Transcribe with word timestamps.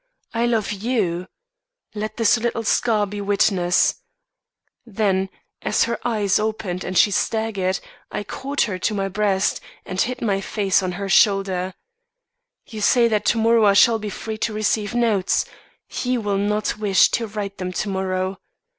I 0.33 0.47
love 0.47 0.71
you. 0.71 1.27
Let 1.93 2.17
this 2.17 2.39
little 2.39 2.63
scar 2.63 3.05
be 3.05 3.21
witness,' 3.21 4.01
Then, 4.83 5.29
as 5.61 5.83
her 5.83 5.99
eyes 6.03 6.39
opened 6.39 6.83
and 6.83 6.97
she 6.97 7.11
staggered, 7.11 7.79
I 8.11 8.23
caught 8.23 8.61
her 8.63 8.79
to 8.79 8.95
my 8.95 9.09
breast 9.09 9.61
and 9.85 10.01
hid 10.01 10.19
my 10.23 10.41
face 10.41 10.81
on 10.81 10.93
her 10.93 11.07
shoulder. 11.07 11.75
'You 12.65 12.81
say 12.81 13.07
that 13.09 13.25
to 13.25 13.37
morrow 13.37 13.63
I 13.65 13.73
shall 13.73 13.99
be 13.99 14.09
free 14.09 14.39
to 14.39 14.51
receive 14.53 14.95
notes. 14.95 15.45
He 15.85 16.17
will 16.17 16.39
not 16.39 16.79
wish 16.79 17.11
to 17.11 17.27
write 17.27 17.59
them, 17.59 17.71
tomorrow. 17.71 18.39